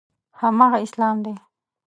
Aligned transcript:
هماغه 0.39 0.77
اسلام 0.85 1.17
دی. 1.25 1.33